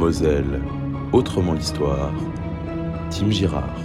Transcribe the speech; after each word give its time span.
Moselle, 0.00 0.62
autrement 1.12 1.52
l'histoire. 1.52 2.10
Tim 3.10 3.30
Girard. 3.30 3.76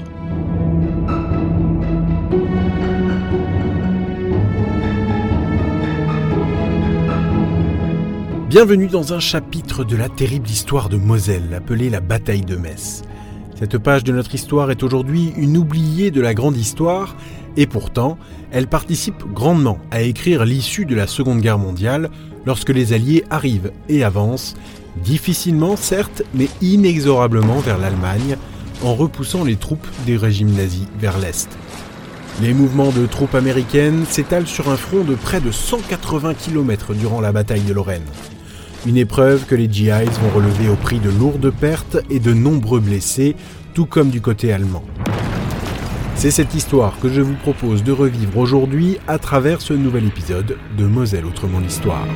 Bienvenue 8.47 8.87
dans 8.87 9.11
un 9.11 9.19
chapitre 9.19 9.83
de 9.83 9.97
la 9.97 10.07
terrible 10.07 10.47
histoire 10.47 10.87
de 10.87 10.95
Moselle, 10.95 11.53
appelée 11.53 11.89
la 11.89 11.99
bataille 11.99 12.45
de 12.45 12.55
Metz. 12.55 13.01
Cette 13.55 13.77
page 13.77 14.05
de 14.05 14.13
notre 14.13 14.33
histoire 14.33 14.71
est 14.71 14.83
aujourd'hui 14.83 15.33
une 15.35 15.57
oubliée 15.57 16.11
de 16.11 16.21
la 16.21 16.33
grande 16.33 16.55
histoire, 16.55 17.17
et 17.57 17.67
pourtant, 17.67 18.17
elle 18.51 18.67
participe 18.67 19.23
grandement 19.33 19.79
à 19.91 20.01
écrire 20.01 20.45
l'issue 20.45 20.85
de 20.85 20.95
la 20.95 21.07
Seconde 21.07 21.41
Guerre 21.41 21.57
mondiale 21.57 22.09
lorsque 22.45 22.69
les 22.69 22.93
Alliés 22.93 23.23
arrivent 23.29 23.71
et 23.89 24.03
avancent, 24.03 24.55
difficilement 25.03 25.75
certes, 25.75 26.23
mais 26.33 26.47
inexorablement 26.61 27.59
vers 27.59 27.77
l'Allemagne, 27.77 28.37
en 28.83 28.93
repoussant 28.93 29.43
les 29.43 29.55
troupes 29.55 29.87
des 30.05 30.17
régimes 30.17 30.53
nazis 30.53 30.87
vers 30.99 31.17
l'Est. 31.17 31.49
Les 32.41 32.53
mouvements 32.53 32.91
de 32.91 33.05
troupes 33.05 33.35
américaines 33.35 34.05
s'étalent 34.05 34.47
sur 34.47 34.69
un 34.69 34.75
front 34.75 35.03
de 35.03 35.15
près 35.15 35.39
de 35.39 35.51
180 35.51 36.33
km 36.33 36.93
durant 36.93 37.21
la 37.21 37.31
bataille 37.31 37.61
de 37.61 37.73
Lorraine. 37.73 38.03
Une 38.85 38.97
épreuve 38.97 39.45
que 39.45 39.55
les 39.55 39.71
GIs 39.71 39.89
vont 39.89 40.35
relever 40.35 40.67
au 40.67 40.75
prix 40.75 40.99
de 40.99 41.09
lourdes 41.09 41.49
pertes 41.49 41.97
et 42.09 42.19
de 42.19 42.33
nombreux 42.33 42.81
blessés, 42.81 43.35
tout 43.73 43.85
comme 43.85 44.09
du 44.09 44.21
côté 44.21 44.51
allemand. 44.51 44.83
C'est 46.15 46.31
cette 46.31 46.55
histoire 46.55 46.97
que 46.99 47.09
je 47.09 47.21
vous 47.21 47.35
propose 47.35 47.83
de 47.83 47.91
revivre 47.91 48.37
aujourd'hui 48.37 48.97
à 49.07 49.19
travers 49.19 49.61
ce 49.61 49.73
nouvel 49.73 50.05
épisode 50.05 50.57
de 50.77 50.85
Moselle 50.85 51.25
Autrement 51.25 51.59
l'Histoire. 51.59 52.07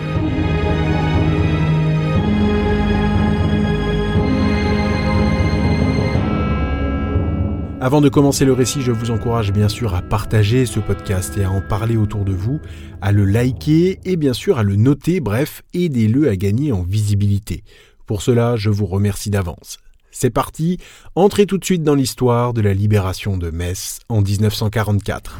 Avant 7.82 8.02
de 8.02 8.10
commencer 8.10 8.46
le 8.46 8.54
récit, 8.54 8.82
je 8.82 8.92
vous 8.92 9.12
encourage 9.12 9.52
bien 9.52 9.70
sûr 9.70 9.94
à 9.94 10.02
partager 10.02 10.66
ce 10.66 10.80
podcast 10.80 11.38
et 11.38 11.44
à 11.44 11.52
en 11.52 11.62
parler 11.62 11.98
autour 11.98 12.26
de 12.26 12.34
vous, 12.34 12.60
à 13.02 13.12
le 13.12 13.26
liker 13.26 14.00
et 14.06 14.16
bien 14.16 14.34
sûr 14.34 14.58
à 14.58 14.64
le 14.64 14.76
noter, 14.76 15.20
bref, 15.20 15.62
aidez-le 15.74 16.30
à 16.30 16.36
gagner 16.36 16.72
en 16.72 16.84
visibilité. 16.84 17.64
Pour 18.06 18.22
cela, 18.22 18.56
je 18.56 18.70
vous 18.70 18.86
remercie 18.86 19.30
d'avance. 19.30 19.78
C'est 20.22 20.30
parti, 20.30 20.80
entrez 21.16 21.46
tout 21.46 21.58
de 21.58 21.64
suite 21.64 21.82
dans 21.82 21.96
l'histoire 21.96 22.52
de 22.54 22.60
la 22.60 22.74
libération 22.74 23.38
de 23.38 23.52
Metz 23.52 24.00
en 24.10 24.20
1944. 24.20 25.40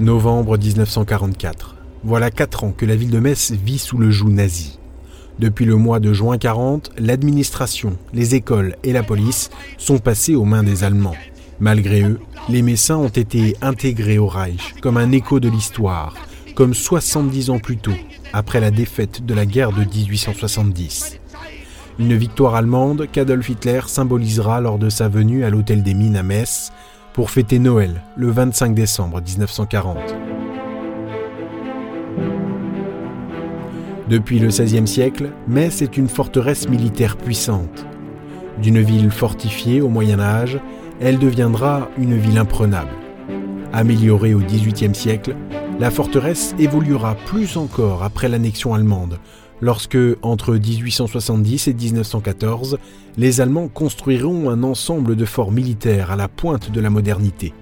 Novembre 0.00 0.58
1944. 0.58 1.76
Voilà 2.02 2.32
quatre 2.32 2.64
ans 2.64 2.72
que 2.72 2.86
la 2.86 2.96
ville 2.96 3.12
de 3.12 3.20
Metz 3.20 3.52
vit 3.52 3.78
sous 3.78 3.98
le 3.98 4.10
joug 4.10 4.30
nazi. 4.30 4.80
Depuis 5.38 5.64
le 5.64 5.76
mois 5.76 6.00
de 6.00 6.12
juin 6.12 6.38
40, 6.38 6.90
l'administration, 6.98 7.96
les 8.12 8.34
écoles 8.34 8.74
et 8.82 8.92
la 8.92 9.04
police 9.04 9.50
sont 9.76 9.98
passés 9.98 10.34
aux 10.34 10.44
mains 10.44 10.64
des 10.64 10.82
Allemands. 10.82 11.14
Malgré 11.60 12.02
eux, 12.02 12.18
les 12.48 12.62
Messins 12.62 12.96
ont 12.96 13.06
été 13.06 13.56
intégrés 13.62 14.18
au 14.18 14.26
Reich 14.26 14.74
comme 14.80 14.96
un 14.96 15.12
écho 15.12 15.38
de 15.38 15.48
l'histoire, 15.48 16.16
comme 16.58 16.74
70 16.74 17.50
ans 17.50 17.60
plus 17.60 17.76
tôt, 17.76 17.92
après 18.32 18.58
la 18.58 18.72
défaite 18.72 19.24
de 19.24 19.32
la 19.32 19.46
guerre 19.46 19.70
de 19.70 19.84
1870. 19.84 21.20
Une 22.00 22.16
victoire 22.16 22.56
allemande 22.56 23.06
qu'Adolf 23.12 23.48
Hitler 23.48 23.82
symbolisera 23.86 24.60
lors 24.60 24.76
de 24.76 24.88
sa 24.88 25.08
venue 25.08 25.44
à 25.44 25.50
l'Hôtel 25.50 25.84
des 25.84 25.94
Mines 25.94 26.16
à 26.16 26.24
Metz 26.24 26.72
pour 27.12 27.30
fêter 27.30 27.60
Noël 27.60 28.02
le 28.16 28.32
25 28.32 28.74
décembre 28.74 29.20
1940. 29.20 29.98
Depuis 34.10 34.40
le 34.40 34.48
XVIe 34.48 34.88
siècle, 34.88 35.30
Metz 35.46 35.80
est 35.80 35.96
une 35.96 36.08
forteresse 36.08 36.68
militaire 36.68 37.16
puissante. 37.16 37.86
D'une 38.60 38.80
ville 38.80 39.12
fortifiée 39.12 39.80
au 39.80 39.88
Moyen 39.88 40.18
Âge, 40.18 40.58
elle 41.00 41.20
deviendra 41.20 41.88
une 41.98 42.18
ville 42.18 42.38
imprenable. 42.38 42.90
Améliorée 43.72 44.34
au 44.34 44.40
XVIIIe 44.40 44.96
siècle, 44.96 45.36
la 45.78 45.92
forteresse 45.92 46.56
évoluera 46.58 47.14
plus 47.14 47.56
encore 47.56 48.02
après 48.02 48.28
l'annexion 48.28 48.74
allemande, 48.74 49.18
lorsque, 49.60 49.98
entre 50.22 50.54
1870 50.54 51.68
et 51.68 51.74
1914, 51.74 52.78
les 53.16 53.40
Allemands 53.40 53.68
construiront 53.68 54.50
un 54.50 54.64
ensemble 54.64 55.14
de 55.14 55.24
forts 55.24 55.52
militaires 55.52 56.10
à 56.10 56.16
la 56.16 56.28
pointe 56.28 56.72
de 56.72 56.80
la 56.80 56.90
modernité. 56.90 57.54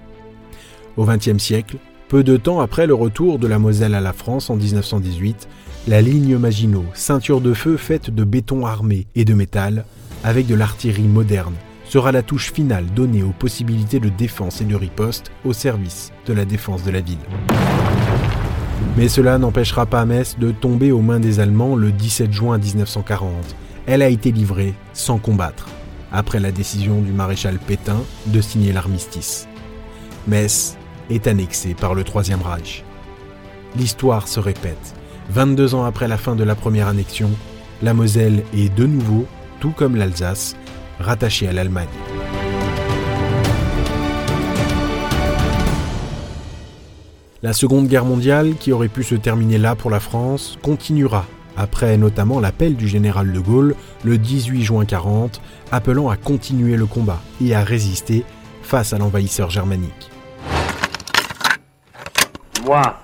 Au 0.97 1.05
XXe 1.05 1.37
siècle, 1.37 1.77
peu 2.07 2.23
de 2.23 2.37
temps 2.37 2.59
après 2.59 2.87
le 2.87 2.95
retour 2.95 3.37
de 3.37 3.47
la 3.47 3.59
Moselle 3.59 3.93
à 3.93 4.01
la 4.01 4.13
France 4.13 4.49
en 4.49 4.55
1918, 4.55 5.47
la 5.87 6.01
ligne 6.01 6.37
Maginot, 6.37 6.85
ceinture 6.93 7.39
de 7.39 7.53
feu 7.53 7.77
faite 7.77 8.09
de 8.09 8.23
béton 8.23 8.65
armé 8.65 9.05
et 9.15 9.25
de 9.25 9.35
métal, 9.35 9.85
avec 10.23 10.47
de 10.47 10.55
l'artillerie 10.55 11.03
moderne, 11.03 11.53
sera 11.85 12.11
la 12.11 12.23
touche 12.23 12.51
finale 12.51 12.85
donnée 12.95 13.23
aux 13.23 13.31
possibilités 13.31 13.99
de 13.99 14.09
défense 14.09 14.61
et 14.61 14.65
de 14.65 14.75
riposte 14.75 15.31
au 15.45 15.53
service 15.53 16.11
de 16.25 16.33
la 16.33 16.45
défense 16.45 16.83
de 16.83 16.91
la 16.91 17.01
ville. 17.01 17.17
Mais 18.95 19.07
cela 19.07 19.37
n'empêchera 19.37 19.85
pas 19.85 20.05
Metz 20.05 20.37
de 20.39 20.51
tomber 20.51 20.91
aux 20.91 21.01
mains 21.01 21.19
des 21.19 21.39
Allemands 21.39 21.75
le 21.75 21.91
17 21.91 22.31
juin 22.31 22.57
1940. 22.57 23.31
Elle 23.85 24.01
a 24.01 24.09
été 24.09 24.31
livrée 24.31 24.73
sans 24.93 25.17
combattre, 25.17 25.67
après 26.11 26.39
la 26.39 26.51
décision 26.51 27.01
du 27.01 27.11
maréchal 27.11 27.59
Pétain 27.59 28.01
de 28.27 28.41
signer 28.41 28.73
l'armistice. 28.73 29.47
Metz 30.27 30.77
est 31.09 31.27
annexée 31.27 31.73
par 31.73 31.93
le 31.93 32.03
Troisième 32.03 32.41
Reich. 32.41 32.83
L'histoire 33.75 34.27
se 34.27 34.39
répète 34.39 34.95
22 35.29 35.75
ans 35.75 35.85
après 35.85 36.07
la 36.07 36.17
fin 36.17 36.35
de 36.35 36.43
la 36.43 36.55
première 36.55 36.87
annexion, 36.87 37.29
la 37.81 37.93
Moselle 37.93 38.43
est 38.53 38.73
de 38.73 38.85
nouveau, 38.85 39.25
tout 39.59 39.71
comme 39.71 39.95
l'Alsace, 39.95 40.55
rattachée 40.99 41.47
à 41.47 41.53
l'Allemagne. 41.53 41.87
La 47.47 47.53
Seconde 47.53 47.87
Guerre 47.87 48.03
mondiale, 48.03 48.55
qui 48.59 48.73
aurait 48.73 48.89
pu 48.89 49.03
se 49.03 49.15
terminer 49.15 49.57
là 49.57 49.73
pour 49.73 49.89
la 49.89 50.01
France, 50.01 50.59
continuera, 50.61 51.25
après 51.55 51.95
notamment 51.95 52.41
l'appel 52.41 52.75
du 52.75 52.89
général 52.89 53.31
de 53.31 53.39
Gaulle 53.39 53.73
le 54.03 54.17
18 54.17 54.63
juin 54.63 54.83
40, 54.83 55.41
appelant 55.71 56.09
à 56.09 56.17
continuer 56.17 56.75
le 56.75 56.85
combat 56.85 57.21
et 57.41 57.55
à 57.55 57.61
résister 57.61 58.25
face 58.63 58.91
à 58.91 58.97
l'envahisseur 58.97 59.49
germanique. 59.49 60.11
Moi, 62.65 62.99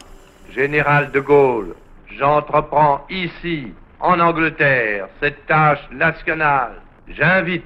général 0.54 1.14
de 1.14 1.22
Gaulle, 1.22 1.74
J'entreprends 2.20 3.06
ici, 3.10 3.72
en 4.02 4.20
Angleterre, 4.20 5.08
cette 5.22 5.46
tâche 5.46 5.88
nationale. 5.94 6.82
J'invite 7.08 7.64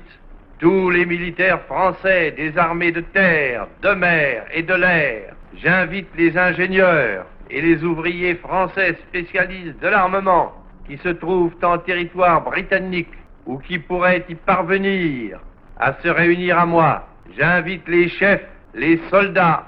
tous 0.59 0.91
les 0.91 1.07
militaires 1.07 1.61
français 1.61 2.35
des 2.38 2.55
armées 2.55 2.91
de 2.91 3.01
terre, 3.01 3.65
de 3.81 3.95
mer 3.95 4.45
et 4.53 4.61
de 4.61 4.75
l'air. 4.75 5.37
J'invite 5.63 6.09
les 6.15 6.38
ingénieurs 6.38 7.25
et 7.50 7.62
les 7.62 7.83
ouvriers 7.83 8.36
français 8.36 8.95
spécialistes 9.07 9.80
de 9.81 9.88
l'armement 9.88 10.54
qui 10.88 10.98
se 10.98 11.09
trouvent 11.09 11.56
en 11.63 11.80
territoire 11.80 12.44
britannique 12.44 13.13
ou 13.45 13.57
qui 13.57 13.80
pourraient 13.80 14.25
y 14.30 14.36
parvenir 14.36 15.39
à 15.80 15.94
se 16.04 16.07
réunir 16.09 16.59
à 16.59 16.65
moi. 16.65 17.07
J'invite 17.38 17.88
les 17.88 18.07
chefs, 18.09 18.45
les 18.75 19.01
soldats, 19.09 19.65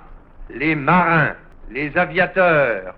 les 0.49 0.75
marins, 0.75 1.33
les 1.71 1.97
aviateurs, 1.97 2.95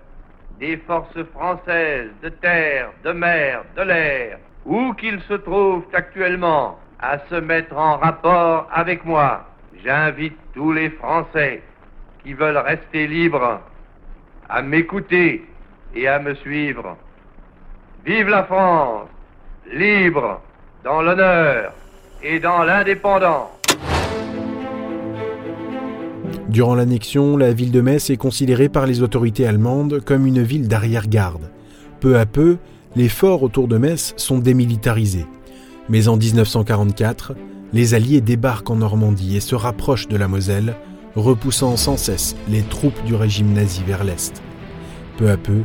des 0.60 0.76
forces 0.76 1.24
françaises 1.34 2.10
de 2.22 2.28
terre, 2.28 2.90
de 3.04 3.12
mer, 3.12 3.64
de 3.76 3.82
l'air, 3.82 4.38
où 4.66 4.92
qu'ils 4.94 5.20
se 5.22 5.34
trouvent 5.34 5.86
actuellement, 5.94 6.78
à 7.00 7.18
se 7.30 7.36
mettre 7.36 7.76
en 7.76 7.96
rapport 7.96 8.68
avec 8.72 9.04
moi. 9.04 9.46
J'invite 9.82 10.36
tous 10.54 10.72
les 10.72 10.90
Français 10.90 11.62
qui 12.24 12.34
veulent 12.34 12.58
rester 12.58 13.06
libres 13.06 13.60
à 14.48 14.62
m'écouter 14.62 15.44
et 15.94 16.08
à 16.08 16.18
me 16.18 16.34
suivre. 16.34 16.96
Vive 18.04 18.28
la 18.28 18.44
France, 18.44 19.08
libre 19.72 20.40
dans 20.84 21.02
l'honneur 21.02 21.72
et 22.22 22.40
dans 22.40 22.64
l'indépendance. 22.64 23.48
Durant 26.48 26.74
l'annexion, 26.74 27.36
la 27.36 27.52
ville 27.52 27.72
de 27.72 27.80
Metz 27.80 28.10
est 28.10 28.16
considérée 28.16 28.68
par 28.68 28.86
les 28.86 29.02
autorités 29.02 29.46
allemandes 29.46 30.00
comme 30.04 30.26
une 30.26 30.42
ville 30.42 30.68
d'arrière-garde. 30.68 31.50
Peu 32.00 32.18
à 32.18 32.26
peu, 32.26 32.58
les 32.94 33.08
forts 33.08 33.42
autour 33.42 33.68
de 33.68 33.78
Metz 33.78 34.12
sont 34.16 34.38
démilitarisés. 34.38 35.26
Mais 35.88 36.08
en 36.08 36.16
1944, 36.16 37.34
les 37.72 37.94
Alliés 37.94 38.20
débarquent 38.20 38.70
en 38.70 38.76
Normandie 38.76 39.36
et 39.36 39.40
se 39.40 39.54
rapprochent 39.54 40.08
de 40.08 40.16
la 40.16 40.28
Moselle, 40.28 40.74
repoussant 41.16 41.76
sans 41.76 41.96
cesse 41.96 42.36
les 42.48 42.62
troupes 42.62 43.02
du 43.04 43.14
régime 43.14 43.52
nazi 43.52 43.82
vers 43.86 44.04
l'Est. 44.04 44.42
Peu 45.16 45.30
à 45.30 45.36
peu, 45.36 45.62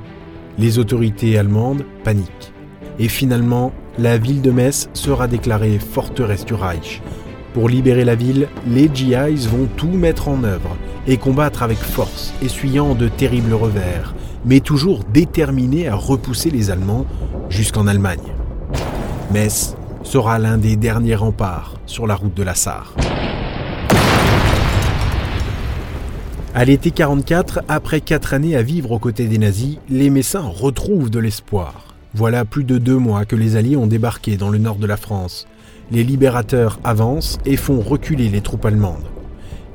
les 0.58 0.80
autorités 0.80 1.38
allemandes 1.38 1.86
paniquent. 2.04 2.54
Et 3.00 3.08
finalement, 3.08 3.72
la 3.98 4.18
ville 4.18 4.42
de 4.42 4.52
Metz 4.52 4.90
sera 4.94 5.28
déclarée 5.28 5.80
forteresse 5.80 6.46
du 6.46 6.54
Reich. 6.54 7.02
Pour 7.54 7.70
libérer 7.70 8.06
la 8.06 8.16
ville, 8.16 8.48
les 8.68 8.90
GIs 8.94 9.48
vont 9.48 9.68
tout 9.78 9.88
mettre 9.88 10.28
en 10.28 10.44
œuvre 10.44 10.78
et 11.08 11.18
combattre 11.18 11.64
avec 11.64 11.78
force, 11.78 12.34
essuyant 12.42 12.94
de 12.94 13.08
terribles 13.08 13.54
revers, 13.54 14.14
mais 14.46 14.60
toujours 14.60 15.04
déterminés 15.12 15.88
à 15.88 15.96
repousser 15.96 16.50
les 16.50 16.70
Allemands 16.70 17.06
jusqu'en 17.50 17.88
Allemagne. 17.88 18.20
Metz 19.32 19.76
sera 20.04 20.40
l'un 20.40 20.58
des 20.58 20.76
derniers 20.76 21.16
remparts 21.16 21.74
sur 21.86 22.08
la 22.08 22.16
route 22.16 22.34
de 22.34 22.44
la 22.44 22.56
Sarre. 22.56 22.94
À 26.58 26.66
l'été 26.66 26.90
44, 26.90 27.60
après 27.68 28.02
quatre 28.02 28.34
années 28.34 28.56
à 28.56 28.64
vivre 28.64 28.92
aux 28.92 28.98
côtés 28.98 29.28
des 29.28 29.38
nazis, 29.38 29.78
les 29.90 30.10
Messins 30.10 30.42
retrouvent 30.42 31.12
de 31.12 31.20
l'espoir. 31.20 31.94
Voilà 32.16 32.46
plus 32.46 32.64
de 32.64 32.80
deux 32.80 32.98
mois 32.98 33.26
que 33.26 33.36
les 33.36 33.58
Alliés 33.58 33.78
ont 33.78 33.86
débarqué 33.86 34.38
dans 34.38 34.50
le 34.50 34.58
nord 34.58 34.78
de 34.78 34.88
la 34.88 34.98
France. 34.98 35.48
Les 35.92 36.04
libérateurs 36.04 36.80
avancent 36.84 37.38
et 37.46 37.58
font 37.58 37.80
reculer 37.80 38.28
les 38.30 38.42
troupes 38.42 38.66
allemandes. 38.66 39.06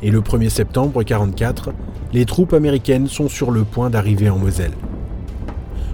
Et 0.02 0.10
le 0.10 0.22
1er 0.22 0.48
septembre 0.48 1.04
44, 1.04 1.70
les 2.12 2.24
troupes 2.24 2.52
américaines 2.52 3.06
sont 3.06 3.28
sur 3.28 3.52
le 3.52 3.62
point 3.62 3.88
d'arriver 3.88 4.28
en 4.28 4.38
Moselle. 4.38 4.74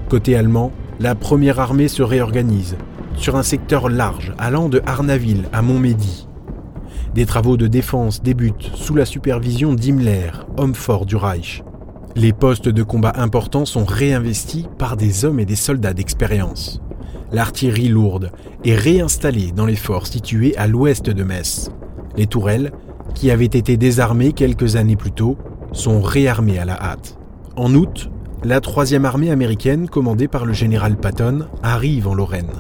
Côté 0.09 0.37
allemand, 0.37 0.73
la 1.01 1.15
première 1.15 1.61
armée 1.61 1.89
se 1.89 2.03
réorganise 2.03 2.79
sur 3.15 3.37
un 3.37 3.43
secteur 3.43 3.91
large 3.91 4.33
allant 4.39 4.71
de 4.71 4.81
Arnaville 4.87 5.51
à 5.53 5.61
Montmédy. 5.61 6.28
Des 7.15 7.27
travaux 7.27 7.57
de 7.57 7.67
défense 7.67 8.23
débutent 8.23 8.71
sous 8.75 8.95
la 8.95 9.05
supervision 9.05 9.75
d'Himmler, 9.75 10.31
homme 10.57 10.75
fort 10.75 11.07
du 11.07 11.17
Reich. 11.17 11.63
Les 12.17 12.33
postes 12.33 12.69
de 12.69 12.83
combat 12.83 13.13
importants 13.17 13.65
sont 13.65 13.85
réinvestis 13.85 14.67
par 14.79 14.97
des 14.97 15.25
hommes 15.25 15.41
et 15.41 15.45
des 15.45 15.57
soldats 15.57 15.95
d'expérience. 15.95 16.83
L'artillerie 17.33 17.89
lourde 17.89 18.31
est 18.65 18.75
réinstallée 18.75 19.53
dans 19.53 19.67
les 19.67 19.77
forts 19.77 20.07
situés 20.07 20.57
à 20.57 20.67
l'ouest 20.67 21.11
de 21.11 21.23
Metz. 21.25 21.71
Les 22.17 22.27
tourelles, 22.27 22.73
qui 23.15 23.31
avaient 23.31 23.45
été 23.45 23.77
désarmées 23.77 24.33
quelques 24.33 24.77
années 24.77 24.97
plus 24.97 25.13
tôt, 25.13 25.37
sont 25.73 26.01
réarmées 26.01 26.59
à 26.59 26.65
la 26.65 26.81
hâte. 26.81 27.19
En 27.57 27.75
août, 27.75 28.11
la 28.45 28.61
troisième 28.61 29.05
armée 29.05 29.31
américaine, 29.31 29.89
commandée 29.89 30.29
par 30.29 30.47
le 30.47 30.53
général 30.53 30.97
Patton, 30.97 31.47
arrive 31.63 32.07
en 32.07 32.15
Lorraine. 32.15 32.53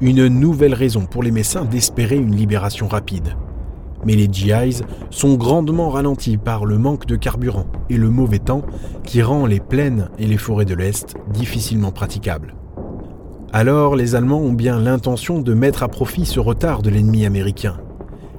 Une 0.00 0.28
nouvelle 0.28 0.74
raison 0.74 1.06
pour 1.06 1.22
les 1.22 1.30
Messins 1.30 1.64
d'espérer 1.64 2.16
une 2.16 2.34
libération 2.34 2.88
rapide. 2.88 3.34
Mais 4.04 4.14
les 4.14 4.28
GIs 4.30 4.82
sont 5.10 5.34
grandement 5.34 5.90
ralentis 5.90 6.36
par 6.36 6.64
le 6.64 6.78
manque 6.78 7.06
de 7.06 7.16
carburant 7.16 7.66
et 7.88 7.96
le 7.96 8.10
mauvais 8.10 8.38
temps 8.38 8.62
qui 9.04 9.22
rend 9.22 9.46
les 9.46 9.60
plaines 9.60 10.08
et 10.18 10.26
les 10.26 10.38
forêts 10.38 10.64
de 10.64 10.74
l'Est 10.74 11.16
difficilement 11.32 11.92
praticables. 11.92 12.54
Alors 13.52 13.96
les 13.96 14.14
Allemands 14.14 14.40
ont 14.40 14.52
bien 14.52 14.78
l'intention 14.78 15.40
de 15.40 15.54
mettre 15.54 15.82
à 15.82 15.88
profit 15.88 16.24
ce 16.24 16.38
retard 16.38 16.82
de 16.82 16.90
l'ennemi 16.90 17.26
américain. 17.26 17.78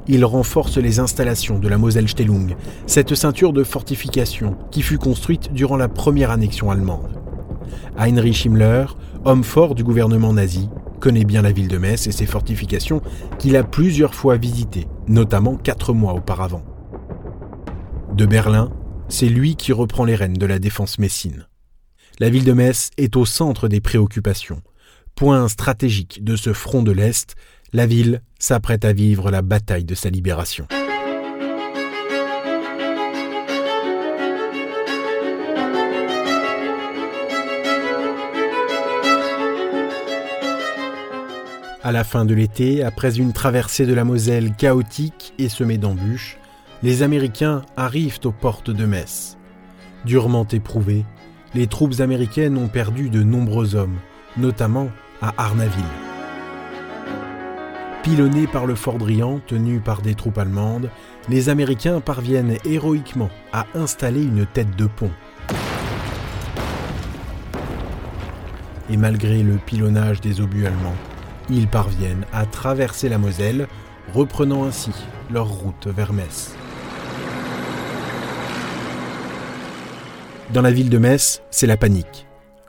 Ils 0.07 0.25
renforcent 0.25 0.77
les 0.77 0.99
installations 0.99 1.59
de 1.59 1.67
la 1.67 1.77
Moselle-Stellung, 1.77 2.55
cette 2.87 3.13
ceinture 3.13 3.53
de 3.53 3.63
fortification 3.63 4.55
qui 4.71 4.81
fut 4.81 4.97
construite 4.97 5.53
durant 5.53 5.77
la 5.77 5.89
première 5.89 6.31
annexion 6.31 6.71
allemande. 6.71 7.19
Heinrich 7.97 8.45
Himmler, 8.45 8.85
homme 9.25 9.43
fort 9.43 9.75
du 9.75 9.83
gouvernement 9.83 10.33
nazi, 10.33 10.69
connaît 10.99 11.25
bien 11.25 11.41
la 11.41 11.51
ville 11.51 11.67
de 11.67 11.77
Metz 11.77 12.07
et 12.07 12.11
ses 12.11 12.25
fortifications 12.25 13.01
qu'il 13.37 13.55
a 13.57 13.63
plusieurs 13.63 14.15
fois 14.15 14.37
visitées, 14.37 14.87
notamment 15.11 15.55
quatre 15.57 15.93
mois 15.93 16.13
auparavant. 16.13 16.63
De 18.13 18.25
Berlin, 18.25 18.71
c'est 19.09 19.29
lui 19.29 19.55
qui 19.55 19.73
reprend 19.73 20.05
les 20.05 20.15
rênes 20.15 20.33
de 20.33 20.45
la 20.45 20.57
défense 20.57 20.97
messine. 20.99 21.47
La 22.19 22.29
ville 22.29 22.45
de 22.45 22.53
Metz 22.53 22.89
est 22.97 23.15
au 23.15 23.25
centre 23.25 23.67
des 23.67 23.81
préoccupations. 23.81 24.61
Point 25.15 25.47
stratégique 25.49 26.23
de 26.23 26.35
ce 26.35 26.53
front 26.53 26.81
de 26.81 26.91
l'Est, 26.91 27.35
la 27.73 27.85
ville 27.85 28.21
s'apprête 28.39 28.85
à 28.85 28.93
vivre 28.93 29.31
la 29.31 29.41
bataille 29.41 29.85
de 29.85 29.95
sa 29.95 30.09
libération. 30.09 30.67
À 41.83 41.91
la 41.91 42.03
fin 42.03 42.25
de 42.25 42.35
l'été, 42.35 42.83
après 42.83 43.17
une 43.17 43.33
traversée 43.33 43.87
de 43.87 43.95
la 43.95 44.03
Moselle 44.03 44.53
chaotique 44.53 45.33
et 45.39 45.49
semée 45.49 45.79
d'embûches, 45.79 46.37
les 46.83 47.01
Américains 47.01 47.63
arrivent 47.75 48.19
aux 48.23 48.31
portes 48.31 48.69
de 48.69 48.85
Metz. 48.85 49.39
Durement 50.05 50.45
éprouvées, 50.51 51.05
les 51.55 51.65
troupes 51.65 51.99
américaines 51.99 52.55
ont 52.55 52.67
perdu 52.67 53.09
de 53.09 53.23
nombreux 53.23 53.73
hommes, 53.73 53.97
notamment 54.37 54.89
à 55.23 55.33
Arnaville. 55.39 55.83
Pilonnés 58.03 58.45
par 58.45 58.67
le 58.67 58.75
fort 58.75 58.99
Drian, 58.99 59.39
tenu 59.47 59.79
par 59.79 60.03
des 60.03 60.13
troupes 60.13 60.37
allemandes, 60.37 60.91
les 61.29 61.49
Américains 61.49 61.99
parviennent 61.99 62.57
héroïquement 62.63 63.31
à 63.53 63.65
installer 63.73 64.21
une 64.21 64.45
tête 64.45 64.75
de 64.75 64.85
pont. 64.85 65.11
Et 68.91 68.97
malgré 68.97 69.41
le 69.41 69.55
pilonnage 69.55 70.21
des 70.21 70.41
obus 70.41 70.67
allemands, 70.67 70.95
ils 71.49 71.67
parviennent 71.67 72.25
à 72.33 72.45
traverser 72.45 73.09
la 73.09 73.17
Moselle, 73.17 73.67
reprenant 74.13 74.65
ainsi 74.65 74.91
leur 75.31 75.47
route 75.47 75.87
vers 75.87 76.13
Metz. 76.13 76.53
Dans 80.53 80.61
la 80.61 80.71
ville 80.71 80.89
de 80.89 80.97
Metz, 80.97 81.41
c'est 81.49 81.67
la 81.67 81.77
panique. 81.77 82.27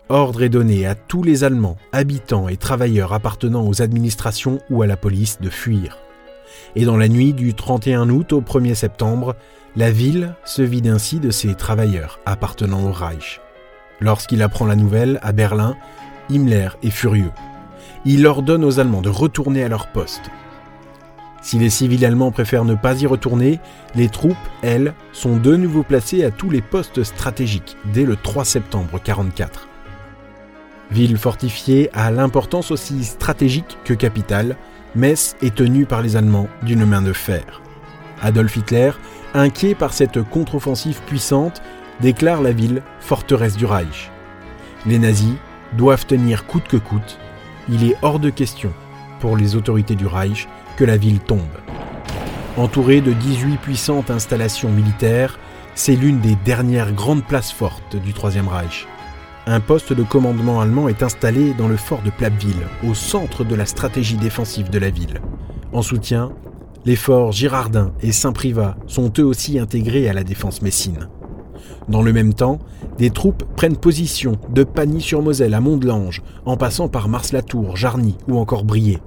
Ordre 0.08 0.42
est 0.42 0.48
donné 0.48 0.86
à 0.86 0.94
tous 0.94 1.22
les 1.22 1.42
Allemands, 1.42 1.78
habitants 1.92 2.48
et 2.48 2.56
travailleurs 2.56 3.12
appartenant 3.12 3.66
aux 3.66 3.82
administrations 3.82 4.60
ou 4.70 4.82
à 4.82 4.86
la 4.86 4.96
police 4.96 5.40
de 5.40 5.48
fuir. 5.48 5.98
Et 6.76 6.84
dans 6.84 6.96
la 6.96 7.08
nuit 7.08 7.32
du 7.32 7.54
31 7.54 8.08
août 8.10 8.32
au 8.32 8.40
1er 8.40 8.74
septembre, 8.74 9.34
la 9.74 9.90
ville 9.90 10.34
se 10.44 10.62
vide 10.62 10.86
ainsi 10.86 11.18
de 11.18 11.30
ses 11.30 11.54
travailleurs 11.54 12.20
appartenant 12.26 12.84
au 12.84 12.92
Reich. 12.92 13.40
Lorsqu'il 14.00 14.42
apprend 14.42 14.66
la 14.66 14.76
nouvelle 14.76 15.18
à 15.22 15.32
Berlin, 15.32 15.76
Himmler 16.30 16.68
est 16.82 16.90
furieux 16.90 17.32
il 18.04 18.26
ordonne 18.26 18.64
aux 18.64 18.80
Allemands 18.80 19.02
de 19.02 19.08
retourner 19.08 19.62
à 19.62 19.68
leur 19.68 19.86
poste. 19.88 20.30
Si 21.40 21.58
les 21.58 21.70
civils 21.70 22.04
allemands 22.04 22.30
préfèrent 22.30 22.64
ne 22.64 22.74
pas 22.74 23.00
y 23.00 23.06
retourner, 23.06 23.58
les 23.94 24.08
troupes, 24.08 24.36
elles, 24.62 24.94
sont 25.12 25.36
de 25.36 25.56
nouveau 25.56 25.82
placées 25.82 26.24
à 26.24 26.30
tous 26.30 26.50
les 26.50 26.62
postes 26.62 27.02
stratégiques 27.02 27.76
dès 27.92 28.04
le 28.04 28.16
3 28.16 28.44
septembre 28.44 29.00
1944. 29.04 29.68
Ville 30.92 31.16
fortifiée 31.16 31.90
à 31.94 32.10
l'importance 32.10 32.70
aussi 32.70 33.02
stratégique 33.02 33.78
que 33.84 33.94
capitale, 33.94 34.56
Metz 34.94 35.36
est 35.42 35.54
tenue 35.54 35.86
par 35.86 36.02
les 36.02 36.16
Allemands 36.16 36.48
d'une 36.62 36.84
main 36.84 37.02
de 37.02 37.12
fer. 37.12 37.62
Adolf 38.20 38.56
Hitler, 38.56 38.92
inquiet 39.34 39.74
par 39.74 39.94
cette 39.94 40.22
contre-offensive 40.22 41.00
puissante, 41.06 41.62
déclare 42.00 42.42
la 42.42 42.52
ville 42.52 42.82
forteresse 43.00 43.56
du 43.56 43.64
Reich. 43.64 44.10
Les 44.86 44.98
nazis 44.98 45.34
doivent 45.76 46.06
tenir 46.06 46.46
coûte 46.46 46.68
que 46.68 46.76
coûte 46.76 47.18
il 47.68 47.84
est 47.84 47.96
hors 48.02 48.18
de 48.18 48.30
question 48.30 48.72
pour 49.20 49.36
les 49.36 49.56
autorités 49.56 49.94
du 49.94 50.06
Reich 50.06 50.48
que 50.76 50.84
la 50.84 50.96
ville 50.96 51.20
tombe. 51.20 51.40
Entourée 52.56 53.00
de 53.00 53.12
18 53.12 53.58
puissantes 53.58 54.10
installations 54.10 54.70
militaires, 54.70 55.38
c'est 55.74 55.96
l'une 55.96 56.20
des 56.20 56.36
dernières 56.44 56.92
grandes 56.92 57.24
places 57.24 57.52
fortes 57.52 57.96
du 57.96 58.12
Troisième 58.12 58.48
Reich. 58.48 58.86
Un 59.46 59.60
poste 59.60 59.92
de 59.92 60.02
commandement 60.02 60.60
allemand 60.60 60.88
est 60.88 61.02
installé 61.02 61.54
dans 61.54 61.66
le 61.66 61.76
fort 61.76 62.02
de 62.02 62.10
Plapville, 62.10 62.66
au 62.86 62.94
centre 62.94 63.42
de 63.42 63.54
la 63.54 63.66
stratégie 63.66 64.16
défensive 64.16 64.70
de 64.70 64.78
la 64.78 64.90
ville. 64.90 65.20
En 65.72 65.82
soutien, 65.82 66.32
les 66.84 66.96
forts 66.96 67.32
Girardin 67.32 67.92
et 68.02 68.12
Saint-Privat 68.12 68.76
sont 68.86 69.12
eux 69.18 69.24
aussi 69.24 69.58
intégrés 69.58 70.08
à 70.08 70.12
la 70.12 70.24
défense 70.24 70.62
messine. 70.62 71.08
Dans 71.88 72.02
le 72.02 72.12
même 72.12 72.34
temps, 72.34 72.58
des 72.98 73.10
troupes 73.10 73.44
prennent 73.56 73.76
position 73.76 74.38
de 74.50 74.64
Pagny-sur-Moselle 74.64 75.54
à 75.54 75.60
Mont-de-Lange, 75.60 76.22
en 76.44 76.56
passant 76.56 76.88
par 76.88 77.08
Mars-la-Tour, 77.08 77.76
Jarny 77.76 78.16
ou 78.28 78.38
encore 78.38 78.64
Briey. 78.64 78.98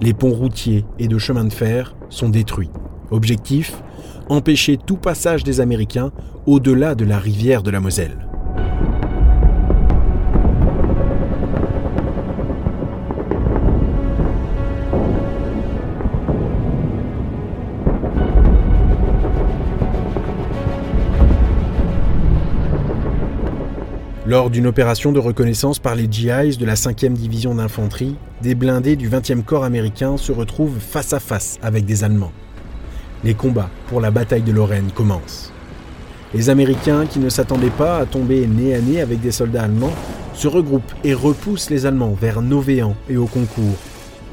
Les 0.00 0.14
ponts 0.14 0.32
routiers 0.32 0.84
et 0.98 1.08
de 1.08 1.18
chemins 1.18 1.44
de 1.44 1.52
fer 1.52 1.94
sont 2.08 2.28
détruits. 2.28 2.70
Objectif 3.10 3.82
empêcher 4.28 4.76
tout 4.76 4.96
passage 4.96 5.44
des 5.44 5.60
Américains 5.60 6.12
au-delà 6.46 6.94
de 6.94 7.04
la 7.04 7.18
rivière 7.18 7.62
de 7.62 7.70
la 7.70 7.80
Moselle. 7.80 8.27
Lors 24.28 24.50
d'une 24.50 24.66
opération 24.66 25.10
de 25.10 25.18
reconnaissance 25.18 25.78
par 25.78 25.94
les 25.94 26.06
GIs 26.06 26.58
de 26.58 26.66
la 26.66 26.74
5e 26.74 27.14
division 27.14 27.54
d'infanterie, 27.54 28.14
des 28.42 28.54
blindés 28.54 28.94
du 28.94 29.08
20e 29.08 29.42
corps 29.42 29.64
américain 29.64 30.18
se 30.18 30.32
retrouvent 30.32 30.78
face 30.78 31.14
à 31.14 31.18
face 31.18 31.58
avec 31.62 31.86
des 31.86 32.04
Allemands. 32.04 32.34
Les 33.24 33.32
combats 33.32 33.70
pour 33.86 34.02
la 34.02 34.10
bataille 34.10 34.42
de 34.42 34.52
Lorraine 34.52 34.90
commencent. 34.94 35.50
Les 36.34 36.50
Américains, 36.50 37.06
qui 37.06 37.20
ne 37.20 37.30
s'attendaient 37.30 37.70
pas 37.70 37.96
à 37.96 38.04
tomber 38.04 38.46
nez 38.46 38.74
à 38.74 38.82
nez 38.82 39.00
avec 39.00 39.22
des 39.22 39.32
soldats 39.32 39.62
allemands, 39.62 39.94
se 40.34 40.46
regroupent 40.46 40.92
et 41.04 41.14
repoussent 41.14 41.70
les 41.70 41.86
Allemands 41.86 42.12
vers 42.12 42.42
Novéan 42.42 42.96
et 43.08 43.16
au 43.16 43.24
concours. 43.24 43.78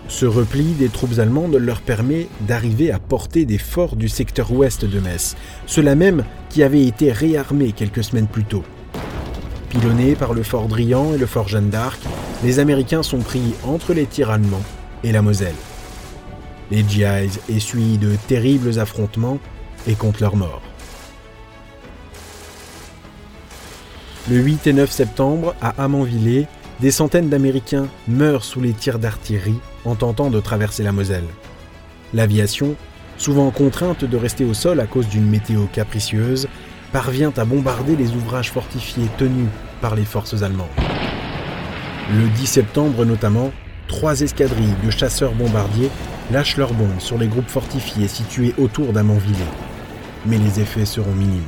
Ce 0.09 0.25
repli 0.25 0.73
des 0.73 0.89
troupes 0.89 1.19
allemandes 1.19 1.55
leur 1.55 1.79
permet 1.79 2.27
d'arriver 2.41 2.91
à 2.91 2.99
porter 2.99 3.45
des 3.45 3.57
forts 3.57 3.95
du 3.95 4.09
secteur 4.09 4.51
ouest 4.51 4.83
de 4.83 4.99
Metz, 4.99 5.37
ceux-là 5.67 5.95
même 5.95 6.25
qui 6.49 6.63
avaient 6.63 6.85
été 6.85 7.13
réarmés 7.13 7.71
quelques 7.71 8.03
semaines 8.03 8.27
plus 8.27 8.43
tôt. 8.43 8.65
Pilonnés 9.75 10.15
par 10.15 10.33
le 10.33 10.41
fort 10.41 10.69
Drian 10.69 11.13
et 11.13 11.17
le 11.17 11.25
fort 11.25 11.49
Jeanne 11.49 11.69
d'Arc, 11.69 11.99
les 12.45 12.59
Américains 12.59 13.03
sont 13.03 13.17
pris 13.17 13.53
entre 13.65 13.93
les 13.93 14.05
tirs 14.05 14.29
allemands 14.29 14.63
et 15.03 15.11
la 15.11 15.21
Moselle. 15.21 15.55
Les 16.71 16.87
GIs 16.87 17.39
essuient 17.49 17.97
de 17.97 18.15
terribles 18.29 18.79
affrontements 18.79 19.37
et 19.85 19.95
comptent 19.95 20.21
leurs 20.21 20.37
morts. 20.37 20.61
Le 24.29 24.37
8 24.37 24.67
et 24.67 24.73
9 24.73 24.89
septembre, 24.89 25.53
à 25.61 25.83
Amanvillers, 25.83 26.47
des 26.79 26.91
centaines 26.91 27.27
d'Américains 27.27 27.89
meurent 28.07 28.45
sous 28.45 28.61
les 28.61 28.71
tirs 28.71 28.97
d'artillerie 28.97 29.59
en 29.83 29.95
tentant 29.95 30.29
de 30.29 30.39
traverser 30.39 30.83
la 30.83 30.93
Moselle. 30.93 31.27
L'aviation, 32.13 32.75
souvent 33.17 33.51
contrainte 33.51 34.05
de 34.05 34.15
rester 34.15 34.45
au 34.45 34.53
sol 34.53 34.79
à 34.79 34.85
cause 34.85 35.09
d'une 35.09 35.29
météo 35.29 35.65
capricieuse, 35.73 36.47
parvient 36.93 37.33
à 37.35 37.43
bombarder 37.43 37.97
les 37.97 38.11
ouvrages 38.13 38.53
fortifiés 38.53 39.09
tenus 39.17 39.49
par 39.81 39.95
les 39.95 40.05
forces 40.05 40.43
allemandes. 40.43 40.67
Le 42.13 42.27
10 42.27 42.45
septembre 42.45 43.05
notamment, 43.05 43.51
trois 43.87 44.21
escadrilles 44.21 44.75
de 44.83 44.89
chasseurs 44.89 45.33
bombardiers 45.33 45.89
lâchent 46.31 46.57
leurs 46.57 46.73
bombes 46.73 46.99
sur 46.99 47.17
les 47.17 47.27
groupes 47.27 47.49
fortifiés 47.49 48.07
situés 48.07 48.53
autour 48.57 48.93
d'Amanvillers. 48.93 49.35
Mais 50.25 50.37
les 50.37 50.59
effets 50.59 50.85
seront 50.85 51.13
minimes. 51.13 51.41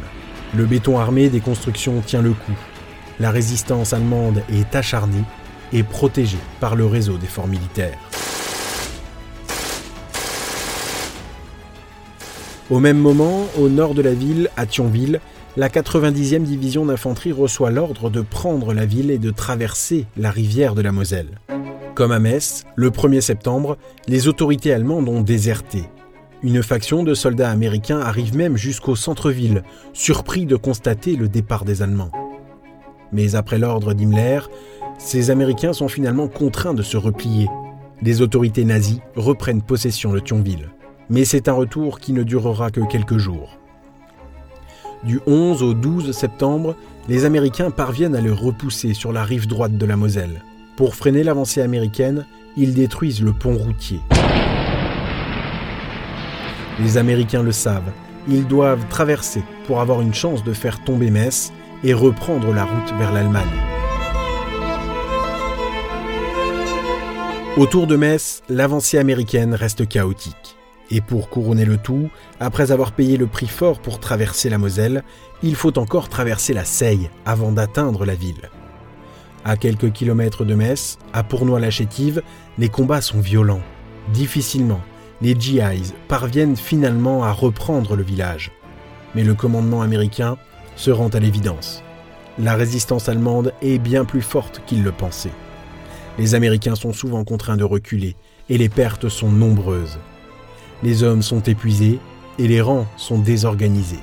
Le 0.55 0.65
béton 0.65 0.99
armé 0.99 1.29
des 1.29 1.39
constructions 1.39 2.01
tient 2.01 2.21
le 2.21 2.31
coup. 2.31 2.57
La 3.19 3.31
résistance 3.31 3.93
allemande 3.93 4.43
est 4.51 4.75
acharnée 4.75 5.23
et 5.73 5.83
protégée 5.83 6.37
par 6.59 6.75
le 6.75 6.85
réseau 6.85 7.17
des 7.17 7.27
forts 7.27 7.47
militaires. 7.47 7.97
Au 12.69 12.79
même 12.79 12.97
moment, 12.97 13.47
au 13.57 13.69
nord 13.69 13.93
de 13.93 14.01
la 14.01 14.13
ville, 14.13 14.49
à 14.57 14.65
Thionville, 14.65 15.21
la 15.57 15.69
90e 15.69 16.43
division 16.43 16.85
d'infanterie 16.85 17.31
reçoit 17.31 17.71
l'ordre 17.71 18.11
de 18.11 18.21
prendre 18.21 18.73
la 18.73 18.85
ville 18.85 19.09
et 19.09 19.17
de 19.17 19.31
traverser 19.31 20.05
la 20.15 20.29
rivière 20.29 20.75
de 20.75 20.81
la 20.81 20.91
Moselle. 20.91 21.39
Comme 21.95 22.11
à 22.11 22.19
Metz, 22.19 22.63
le 22.75 22.91
1er 22.91 23.21
septembre, 23.21 23.77
les 24.07 24.27
autorités 24.27 24.71
allemandes 24.71 25.09
ont 25.09 25.21
déserté. 25.21 25.85
Une 26.43 26.61
faction 26.61 27.03
de 27.03 27.15
soldats 27.15 27.49
américains 27.49 27.99
arrive 27.99 28.37
même 28.37 28.55
jusqu'au 28.55 28.95
centre-ville, 28.95 29.63
surpris 29.93 30.45
de 30.45 30.55
constater 30.55 31.15
le 31.15 31.27
départ 31.27 31.65
des 31.65 31.81
Allemands. 31.81 32.11
Mais 33.11 33.33
après 33.33 33.57
l'ordre 33.57 33.93
d'Himmler, 33.93 34.41
ces 34.99 35.31
Américains 35.31 35.73
sont 35.73 35.87
finalement 35.87 36.27
contraints 36.27 36.75
de 36.75 36.83
se 36.83 36.97
replier. 36.97 37.47
Les 38.03 38.21
autorités 38.21 38.63
nazies 38.63 39.01
reprennent 39.15 39.63
possession 39.63 40.13
de 40.13 40.19
Thionville 40.19 40.69
mais 41.09 41.25
c'est 41.25 41.47
un 41.47 41.53
retour 41.53 41.99
qui 41.99 42.13
ne 42.13 42.23
durera 42.23 42.71
que 42.71 42.81
quelques 42.81 43.17
jours. 43.17 43.59
Du 45.03 45.19
11 45.27 45.63
au 45.63 45.73
12 45.73 46.11
septembre, 46.11 46.75
les 47.07 47.25
Américains 47.25 47.71
parviennent 47.71 48.15
à 48.15 48.21
le 48.21 48.33
repousser 48.33 48.93
sur 48.93 49.13
la 49.13 49.23
rive 49.23 49.47
droite 49.47 49.77
de 49.77 49.85
la 49.85 49.95
Moselle. 49.95 50.43
Pour 50.75 50.95
freiner 50.95 51.23
l'avancée 51.23 51.61
américaine, 51.61 52.25
ils 52.57 52.73
détruisent 52.73 53.21
le 53.21 53.33
pont 53.33 53.55
routier. 53.55 53.99
Les 56.79 56.97
Américains 56.97 57.43
le 57.43 57.51
savent, 57.51 57.91
ils 58.27 58.45
doivent 58.47 58.87
traverser 58.89 59.43
pour 59.65 59.79
avoir 59.79 60.01
une 60.01 60.13
chance 60.13 60.43
de 60.43 60.53
faire 60.53 60.83
tomber 60.83 61.11
Metz 61.11 61.53
et 61.83 61.93
reprendre 61.93 62.53
la 62.53 62.65
route 62.65 62.93
vers 62.97 63.13
l'Allemagne. 63.13 63.45
Autour 67.57 67.87
de 67.87 67.95
Metz, 67.95 68.43
l'avancée 68.49 68.97
américaine 68.97 69.55
reste 69.55 69.87
chaotique. 69.87 70.56
Et 70.89 71.01
pour 71.01 71.29
couronner 71.29 71.65
le 71.65 71.77
tout, 71.77 72.09
après 72.39 72.71
avoir 72.71 72.93
payé 72.93 73.17
le 73.17 73.27
prix 73.27 73.47
fort 73.47 73.79
pour 73.79 73.99
traverser 73.99 74.49
la 74.49 74.57
Moselle, 74.57 75.03
il 75.43 75.55
faut 75.55 75.77
encore 75.77 76.09
traverser 76.09 76.53
la 76.53 76.65
Seille 76.65 77.09
avant 77.25 77.51
d'atteindre 77.51 78.05
la 78.05 78.15
ville. 78.15 78.49
À 79.43 79.57
quelques 79.57 79.91
kilomètres 79.91 80.45
de 80.45 80.55
Metz, 80.55 80.97
à 81.13 81.23
Pournois-la-Chétive, 81.23 82.21
les 82.57 82.69
combats 82.69 83.01
sont 83.01 83.19
violents. 83.19 83.61
Difficilement, 84.13 84.81
les 85.21 85.39
GIs 85.39 85.93
parviennent 86.07 86.55
finalement 86.55 87.23
à 87.23 87.31
reprendre 87.31 87.95
le 87.95 88.03
village. 88.03 88.51
Mais 89.15 89.23
le 89.23 89.33
commandement 89.33 89.81
américain 89.81 90.37
se 90.75 90.91
rend 90.91 91.09
à 91.09 91.19
l'évidence. 91.19 91.83
La 92.39 92.55
résistance 92.55 93.09
allemande 93.09 93.53
est 93.61 93.79
bien 93.79 94.05
plus 94.05 94.21
forte 94.21 94.61
qu'ils 94.65 94.83
le 94.83 94.91
pensaient. 94.91 95.31
Les 96.17 96.35
Américains 96.35 96.75
sont 96.75 96.93
souvent 96.93 97.23
contraints 97.23 97.57
de 97.57 97.63
reculer 97.63 98.15
et 98.49 98.57
les 98.57 98.69
pertes 98.69 99.09
sont 99.09 99.31
nombreuses. 99.31 99.99
Les 100.83 101.01
hommes 101.01 101.23
sont 101.23 101.41
épuisés 101.41 101.99
et 102.37 102.47
les 102.47 102.61
rangs 102.61 102.85
sont 102.97 103.17
désorganisés. 103.17 103.99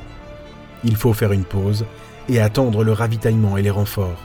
Il 0.83 0.97
faut 0.97 1.13
faire 1.13 1.33
une 1.33 1.45
pause 1.45 1.85
et 2.29 2.41
attendre 2.41 2.83
le 2.83 2.93
ravitaillement 2.93 3.57
et 3.57 3.63
les 3.63 3.71
renforts. 3.71 4.21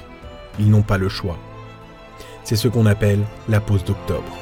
Ils 0.60 0.70
n'ont 0.70 0.82
pas 0.82 0.98
le 0.98 1.10
choix. 1.10 1.38
C'est 2.44 2.56
ce 2.56 2.68
qu'on 2.68 2.88
appelle 2.88 3.24
la 3.48 3.60
pause 3.60 3.84
d'octobre. 3.84 4.38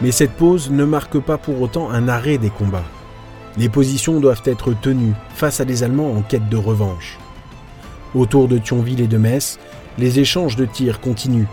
Mais 0.00 0.12
cette 0.12 0.32
pause 0.32 0.70
ne 0.70 0.84
marque 0.84 1.18
pas 1.18 1.38
pour 1.38 1.60
autant 1.60 1.90
un 1.90 2.08
arrêt 2.08 2.38
des 2.38 2.50
combats. 2.50 2.84
Les 3.58 3.68
positions 3.68 4.20
doivent 4.20 4.42
être 4.44 4.72
tenues 4.72 5.14
face 5.34 5.60
à 5.60 5.64
des 5.64 5.82
Allemands 5.82 6.12
en 6.12 6.22
quête 6.22 6.48
de 6.48 6.56
revanche. 6.56 7.18
Autour 8.14 8.46
de 8.46 8.58
Thionville 8.58 9.00
et 9.00 9.08
de 9.08 9.18
Metz, 9.18 9.58
les 9.98 10.20
échanges 10.20 10.56
de 10.56 10.64
tirs 10.64 11.00
continuent. 11.00 11.48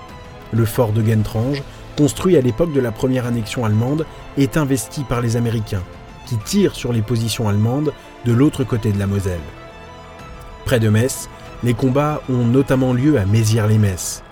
Le 0.51 0.65
fort 0.65 0.91
de 0.91 1.03
Gentrange 1.03 1.63
construit 1.97 2.37
à 2.37 2.41
l'époque 2.41 2.73
de 2.73 2.79
la 2.79 2.91
première 2.91 3.25
annexion 3.25 3.65
allemande, 3.65 4.05
est 4.37 4.57
investi 4.57 5.03
par 5.03 5.21
les 5.21 5.35
Américains, 5.37 5.83
qui 6.25 6.37
tirent 6.37 6.75
sur 6.75 6.93
les 6.93 7.01
positions 7.01 7.49
allemandes 7.49 7.93
de 8.25 8.33
l'autre 8.33 8.63
côté 8.63 8.91
de 8.91 8.99
la 8.99 9.07
Moselle. 9.07 9.39
Près 10.65 10.79
de 10.79 10.89
Metz, 10.89 11.29
les 11.63 11.73
combats 11.73 12.21
ont 12.29 12.45
notamment 12.45 12.93
lieu 12.93 13.17
à 13.17 13.25
Mézières-les-Metz. 13.25 14.23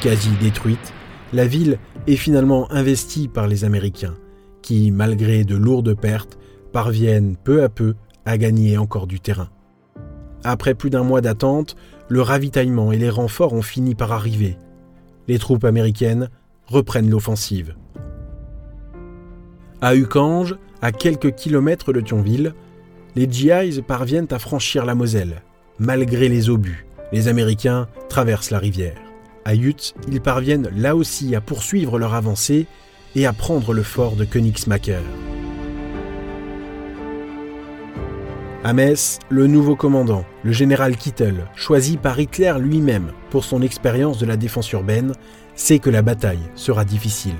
Quasi 0.00 0.30
détruite, 0.40 0.92
la 1.32 1.46
ville 1.46 1.78
est 2.06 2.16
finalement 2.16 2.70
investie 2.70 3.26
par 3.26 3.48
les 3.48 3.64
Américains, 3.64 4.14
qui, 4.62 4.90
malgré 4.92 5.44
de 5.44 5.56
lourdes 5.56 5.94
pertes, 5.94 6.38
parviennent 6.72 7.36
peu 7.36 7.62
à 7.62 7.68
peu 7.68 7.94
à 8.24 8.38
gagner 8.38 8.78
encore 8.78 9.06
du 9.06 9.18
terrain. 9.18 9.48
Après 10.44 10.74
plus 10.74 10.90
d'un 10.90 11.02
mois 11.02 11.20
d'attente, 11.20 11.76
le 12.08 12.22
ravitaillement 12.22 12.92
et 12.92 12.98
les 12.98 13.10
renforts 13.10 13.52
ont 13.52 13.62
fini 13.62 13.94
par 13.94 14.12
arriver. 14.12 14.56
Les 15.26 15.38
troupes 15.38 15.64
américaines 15.64 16.30
reprennent 16.66 17.10
l'offensive. 17.10 17.74
À 19.80 19.94
Ucange, 19.94 20.56
à 20.82 20.92
quelques 20.92 21.34
kilomètres 21.34 21.92
de 21.92 22.00
Thionville, 22.00 22.54
les 23.14 23.30
GIs 23.30 23.82
parviennent 23.82 24.28
à 24.30 24.38
franchir 24.38 24.84
la 24.84 24.94
Moselle. 24.94 25.42
Malgré 25.78 26.28
les 26.28 26.50
obus, 26.50 26.86
les 27.12 27.28
Américains 27.28 27.88
traversent 28.08 28.50
la 28.50 28.58
rivière. 28.58 28.98
À 29.44 29.54
Yutz, 29.54 29.94
ils 30.08 30.20
parviennent 30.20 30.70
là 30.76 30.94
aussi 30.94 31.34
à 31.34 31.40
poursuivre 31.40 31.98
leur 31.98 32.14
avancée 32.14 32.66
et 33.14 33.26
à 33.26 33.32
prendre 33.32 33.72
le 33.72 33.82
fort 33.82 34.16
de 34.16 34.24
Königsmacker. 34.24 35.02
À 38.64 38.72
Metz, 38.72 39.20
le 39.28 39.46
nouveau 39.46 39.76
commandant, 39.76 40.24
le 40.42 40.50
général 40.50 40.96
Kittel, 40.96 41.46
choisi 41.54 41.96
par 41.96 42.18
Hitler 42.18 42.52
lui-même 42.58 43.12
pour 43.30 43.44
son 43.44 43.62
expérience 43.62 44.18
de 44.18 44.26
la 44.26 44.36
défense 44.36 44.72
urbaine, 44.72 45.12
sait 45.54 45.78
que 45.78 45.90
la 45.90 46.02
bataille 46.02 46.42
sera 46.56 46.84
difficile. 46.84 47.36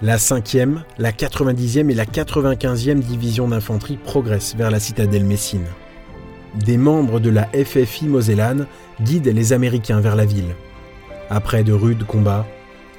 La 0.00 0.16
5e, 0.16 0.82
la 0.96 1.10
90e 1.10 1.90
et 1.90 1.94
la 1.94 2.04
95e 2.04 3.00
division 3.00 3.48
d'infanterie 3.48 3.96
progressent 3.96 4.54
vers 4.54 4.70
la 4.70 4.78
citadelle 4.78 5.24
Messine. 5.24 5.66
Des 6.54 6.76
membres 6.76 7.18
de 7.18 7.30
la 7.30 7.48
FFI 7.48 8.06
Mosellane 8.06 8.66
guident 9.02 9.34
les 9.34 9.52
Américains 9.52 10.00
vers 10.00 10.14
la 10.14 10.24
ville. 10.24 10.54
Après 11.30 11.64
de 11.64 11.72
rudes 11.72 12.04
combats, 12.04 12.46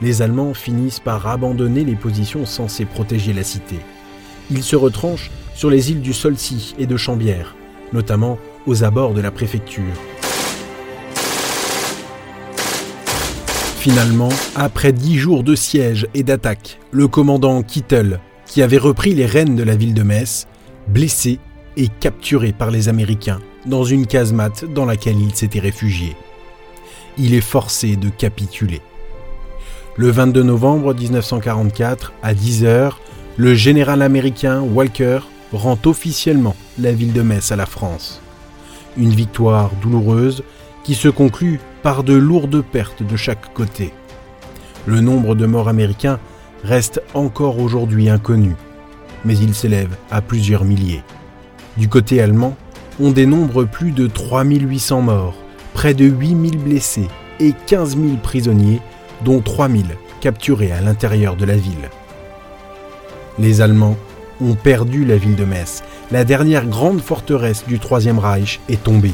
les 0.01 0.22
Allemands 0.22 0.54
finissent 0.54 1.00
par 1.00 1.25
abandonner 1.25 1.86
les 1.86 1.96
positions 1.96 2.46
censées 2.46 2.86
protéger 2.86 3.32
la 3.32 3.44
cité. 3.44 3.78
Ils 4.50 4.63
se 4.63 4.75
retranchent 4.75 5.32
sur 5.54 5.70
les 5.70 5.92
îles 5.92 6.01
du 6.01 6.12
Solcy 6.12 6.75
et 6.78 6.86
de 6.86 6.98
Chambières, 6.98 7.56
notamment 7.93 8.38
aux 8.67 8.83
abords 8.83 9.13
de 9.13 9.21
la 9.21 9.31
préfecture. 9.31 9.83
Finalement, 13.77 14.29
après 14.55 14.91
dix 14.91 15.17
jours 15.17 15.43
de 15.43 15.55
siège 15.55 16.07
et 16.13 16.21
d'attaque, 16.21 16.79
le 16.91 17.07
commandant 17.07 17.63
Kittel, 17.63 18.19
qui 18.45 18.62
avait 18.62 18.77
repris 18.77 19.15
les 19.15 19.25
rênes 19.25 19.55
de 19.55 19.63
la 19.63 19.75
ville 19.75 19.95
de 19.95 20.03
Metz, 20.03 20.45
blessé 20.88 21.39
et 21.77 21.88
capturé 21.88 22.51
par 22.51 22.69
les 22.69 22.89
Américains 22.89 23.39
dans 23.65 23.83
une 23.83 24.05
casemate 24.05 24.65
dans 24.65 24.86
laquelle 24.86 25.19
il 25.19 25.33
s'était 25.33 25.60
réfugié. 25.60 26.15
Il 27.17 27.33
est 27.33 27.41
forcé 27.41 27.95
de 27.95 28.10
capituler. 28.10 28.81
Le 29.98 30.10
22 30.10 30.43
novembre 30.43 30.93
1944, 30.93 32.13
à 32.24 32.33
10h, 32.33 32.93
le 33.38 33.53
général 33.53 34.01
américain 34.01 34.62
Walker 34.62 35.19
rend 35.53 35.77
officiellement 35.86 36.55
la 36.79 36.91
ville 36.91 37.13
de 37.13 37.22
Metz 37.22 37.51
à 37.51 37.55
la 37.55 37.65
France. 37.65 38.22
Une 38.98 39.10
victoire 39.10 39.72
douloureuse 39.81 40.43
qui 40.84 40.96
se 40.96 41.08
conclut 41.08 41.60
par 41.84 42.03
de 42.03 42.13
lourdes 42.13 42.62
pertes 42.62 43.03
de 43.03 43.15
chaque 43.15 43.53
côté. 43.53 43.93
Le 44.86 45.00
nombre 45.00 45.36
de 45.36 45.46
morts 45.46 45.70
américains 45.70 46.20
reste 46.63 47.01
encore 47.13 47.60
aujourd'hui 47.60 48.10
inconnu, 48.10 48.55
mais 49.25 49.38
il 49.38 49.53
s'élève 49.53 49.96
à 50.10 50.22
plusieurs 50.22 50.63
milliers. 50.63 51.03
Du 51.77 51.88
côté 51.88 52.22
allemand, 52.22 52.55
on 53.00 53.12
dénombre 53.12 53.65
plus 53.65 53.91
de 53.91 54.08
3800 54.08 55.01
morts, 55.01 55.36
près 55.74 55.93
de 55.93 56.05
8000 56.05 56.58
blessés 56.58 57.08
et 57.39 57.53
15 57.67 57.98
000 57.98 58.17
prisonniers, 58.22 58.81
dont 59.24 59.41
3000 59.41 59.86
capturés 60.20 60.72
à 60.72 60.81
l'intérieur 60.81 61.36
de 61.36 61.46
la 61.46 61.55
ville. 61.55 61.89
Les 63.39 63.62
Allemands 63.62 63.98
ont 64.41 64.55
perdu 64.55 65.05
la 65.05 65.17
ville 65.17 65.36
de 65.36 65.45
Metz. 65.45 65.83
La 66.12 66.25
dernière 66.25 66.65
grande 66.65 67.01
forteresse 67.01 67.63
du 67.67 67.79
Troisième 67.79 68.19
Reich 68.19 68.60
est 68.67 68.83
tombée. 68.83 69.13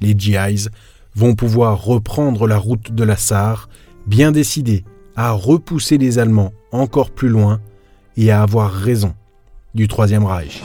Les 0.00 0.14
GIs 0.16 0.68
vont 1.14 1.34
pouvoir 1.34 1.84
reprendre 1.84 2.46
la 2.46 2.58
route 2.58 2.92
de 2.92 3.04
la 3.04 3.16
Sarre, 3.16 3.68
bien 4.06 4.30
décidés 4.30 4.84
à 5.16 5.32
repousser 5.32 5.98
les 5.98 6.18
Allemands 6.18 6.52
encore 6.72 7.10
plus 7.10 7.28
loin 7.28 7.60
et 8.16 8.30
à 8.30 8.42
avoir 8.42 8.72
raison 8.72 9.14
du 9.74 9.88
Troisième 9.88 10.24
Reich. 10.24 10.62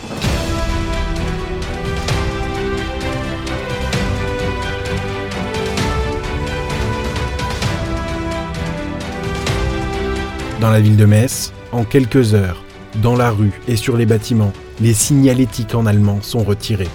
Dans 10.62 10.72
la 10.72 10.80
ville 10.80 10.98
de 10.98 11.06
Metz, 11.06 11.54
en 11.72 11.84
quelques 11.84 12.34
heures, 12.34 12.65
dans 13.02 13.16
la 13.16 13.32
rue 13.32 13.60
et 13.68 13.76
sur 13.76 13.98
les 13.98 14.06
bâtiments, 14.06 14.54
les 14.80 14.94
signalétiques 14.94 15.76
en 15.76 15.86
allemand 15.86 16.20
sont 16.22 16.44
retirés. 16.44 16.90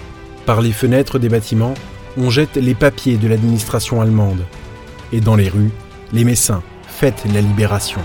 Par 0.45 0.61
les 0.61 0.71
fenêtres 0.71 1.19
des 1.19 1.29
bâtiments, 1.29 1.73
on 2.17 2.29
jette 2.29 2.57
les 2.57 2.73
papiers 2.73 3.17
de 3.17 3.27
l'administration 3.27 4.01
allemande. 4.01 4.45
Et 5.13 5.21
dans 5.21 5.35
les 5.35 5.49
rues, 5.49 5.71
les 6.13 6.23
Messins 6.23 6.63
fêtent 6.87 7.25
la 7.33 7.41
libération. 7.41 8.01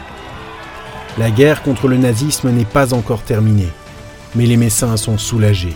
La 1.18 1.30
guerre 1.30 1.62
contre 1.62 1.88
le 1.88 1.96
nazisme 1.96 2.50
n'est 2.50 2.64
pas 2.64 2.92
encore 2.92 3.22
terminée, 3.22 3.70
mais 4.34 4.46
les 4.46 4.56
Messins 4.56 4.96
sont 4.96 5.18
soulagés. 5.18 5.74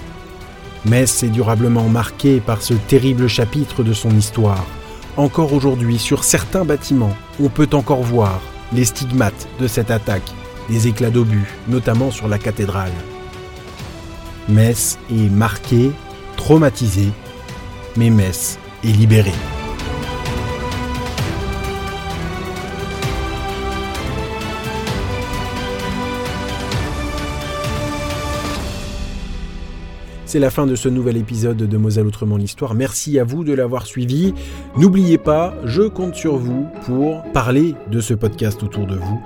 Metz 0.84 1.22
est 1.22 1.28
durablement 1.28 1.88
marqué 1.88 2.40
par 2.40 2.62
ce 2.62 2.74
terrible 2.74 3.28
chapitre 3.28 3.82
de 3.82 3.92
son 3.92 4.10
histoire. 4.10 4.64
Encore 5.16 5.52
aujourd'hui, 5.52 5.98
sur 5.98 6.24
certains 6.24 6.64
bâtiments, 6.64 7.16
on 7.42 7.48
peut 7.48 7.68
encore 7.72 8.02
voir 8.02 8.40
les 8.72 8.84
stigmates 8.84 9.48
de 9.58 9.66
cette 9.66 9.90
attaque, 9.90 10.30
les 10.70 10.86
éclats 10.86 11.10
d'obus, 11.10 11.46
notamment 11.68 12.10
sur 12.10 12.28
la 12.28 12.38
cathédrale. 12.38 12.92
Metz 14.48 14.98
est 15.10 15.30
marqué, 15.30 15.90
traumatisé, 16.36 17.08
mais 17.96 18.10
Metz 18.10 18.58
est 18.84 18.92
libéré. 18.92 19.32
C'est 30.30 30.38
la 30.38 30.50
fin 30.50 30.64
de 30.64 30.76
ce 30.76 30.88
nouvel 30.88 31.16
épisode 31.16 31.56
de 31.56 31.76
Moselle 31.76 32.06
Autrement 32.06 32.36
l'Histoire. 32.36 32.74
Merci 32.74 33.18
à 33.18 33.24
vous 33.24 33.42
de 33.42 33.52
l'avoir 33.52 33.84
suivi. 33.84 34.32
N'oubliez 34.76 35.18
pas, 35.18 35.56
je 35.64 35.82
compte 35.82 36.14
sur 36.14 36.36
vous 36.36 36.68
pour 36.86 37.24
parler 37.32 37.74
de 37.90 38.00
ce 38.00 38.14
podcast 38.14 38.62
autour 38.62 38.86
de 38.86 38.94
vous, 38.94 39.20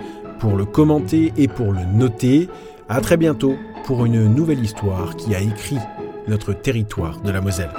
pour 0.44 0.58
le 0.58 0.66
commenter 0.66 1.32
et 1.38 1.48
pour 1.48 1.72
le 1.72 1.86
noter. 1.86 2.50
À 2.90 3.00
très 3.00 3.16
bientôt 3.16 3.56
pour 3.86 4.04
une 4.04 4.26
nouvelle 4.26 4.62
histoire 4.62 5.16
qui 5.16 5.34
a 5.34 5.40
écrit 5.40 5.78
notre 6.28 6.52
territoire 6.52 7.18
de 7.22 7.30
la 7.30 7.40
Moselle. 7.40 7.70